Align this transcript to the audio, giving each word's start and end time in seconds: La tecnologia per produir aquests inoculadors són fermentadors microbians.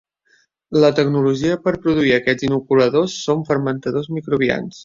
La 0.83 0.89
tecnologia 0.99 1.59
per 1.67 1.73
produir 1.85 2.15
aquests 2.17 2.49
inoculadors 2.49 3.21
són 3.29 3.47
fermentadors 3.53 4.13
microbians. 4.19 4.79